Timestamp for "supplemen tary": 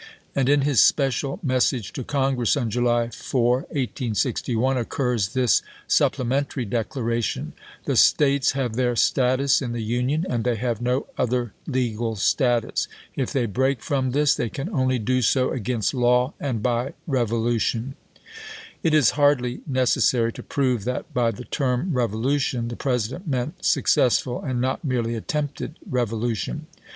5.87-6.65